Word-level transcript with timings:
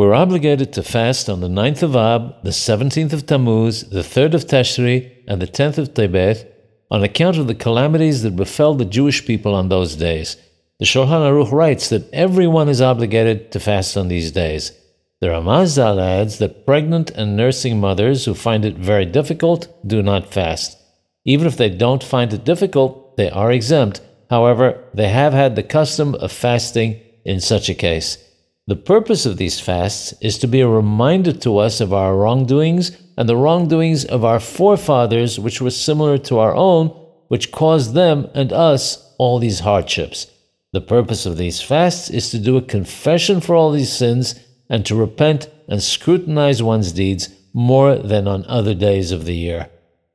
We're 0.00 0.14
obligated 0.14 0.72
to 0.72 0.82
fast 0.82 1.28
on 1.28 1.42
the 1.42 1.48
9th 1.48 1.82
of 1.82 1.94
Ab, 1.94 2.42
the 2.42 2.52
17th 2.52 3.12
of 3.12 3.26
Tammuz, 3.26 3.82
the 3.90 4.00
3rd 4.00 4.32
of 4.32 4.46
Tishri, 4.46 5.12
and 5.28 5.42
the 5.42 5.46
10th 5.46 5.76
of 5.76 5.92
Tebet 5.92 6.50
on 6.90 7.04
account 7.04 7.36
of 7.36 7.48
the 7.48 7.54
calamities 7.54 8.22
that 8.22 8.34
befell 8.34 8.72
the 8.72 8.86
Jewish 8.86 9.26
people 9.26 9.54
on 9.54 9.68
those 9.68 9.96
days. 9.96 10.38
The 10.78 10.86
Shulchan 10.86 11.20
Aruch 11.28 11.52
writes 11.52 11.90
that 11.90 12.10
everyone 12.14 12.70
is 12.70 12.80
obligated 12.80 13.52
to 13.52 13.60
fast 13.60 13.94
on 13.98 14.08
these 14.08 14.32
days. 14.32 14.72
The 15.20 15.26
Ramazal 15.26 16.00
adds 16.00 16.38
that 16.38 16.64
pregnant 16.64 17.10
and 17.10 17.36
nursing 17.36 17.78
mothers 17.78 18.24
who 18.24 18.32
find 18.32 18.64
it 18.64 18.78
very 18.78 19.04
difficult 19.04 19.68
do 19.86 20.02
not 20.02 20.32
fast. 20.32 20.78
Even 21.26 21.46
if 21.46 21.58
they 21.58 21.68
don't 21.68 22.02
find 22.02 22.32
it 22.32 22.46
difficult, 22.46 23.18
they 23.18 23.28
are 23.28 23.52
exempt. 23.52 24.00
However, 24.30 24.82
they 24.94 25.10
have 25.10 25.34
had 25.34 25.56
the 25.56 25.62
custom 25.62 26.14
of 26.14 26.32
fasting 26.32 26.98
in 27.26 27.38
such 27.38 27.68
a 27.68 27.74
case. 27.74 28.16
The 28.70 28.76
purpose 28.76 29.26
of 29.26 29.36
these 29.36 29.58
fasts 29.58 30.14
is 30.20 30.38
to 30.38 30.46
be 30.46 30.60
a 30.60 30.68
reminder 30.68 31.32
to 31.32 31.58
us 31.58 31.80
of 31.80 31.92
our 31.92 32.14
wrongdoings 32.16 32.96
and 33.18 33.28
the 33.28 33.34
wrongdoings 33.34 34.04
of 34.04 34.24
our 34.24 34.38
forefathers, 34.38 35.40
which 35.40 35.60
were 35.60 35.72
similar 35.72 36.18
to 36.18 36.38
our 36.38 36.54
own, 36.54 36.90
which 37.26 37.50
caused 37.50 37.94
them 37.94 38.28
and 38.32 38.52
us 38.52 39.12
all 39.18 39.40
these 39.40 39.58
hardships. 39.58 40.28
The 40.72 40.80
purpose 40.80 41.26
of 41.26 41.36
these 41.36 41.60
fasts 41.60 42.10
is 42.10 42.30
to 42.30 42.38
do 42.38 42.56
a 42.56 42.62
confession 42.62 43.40
for 43.40 43.56
all 43.56 43.72
these 43.72 43.92
sins 43.92 44.38
and 44.68 44.86
to 44.86 44.94
repent 44.94 45.48
and 45.66 45.82
scrutinize 45.82 46.62
one's 46.62 46.92
deeds 46.92 47.28
more 47.52 47.96
than 47.96 48.28
on 48.28 48.44
other 48.46 48.74
days 48.74 49.10
of 49.10 49.24
the 49.24 49.34
year. 49.34 49.68